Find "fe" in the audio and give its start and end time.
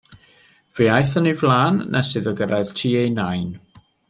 0.77-0.87